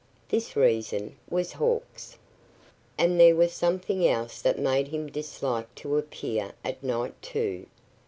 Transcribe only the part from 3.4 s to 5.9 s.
something else that made him dislike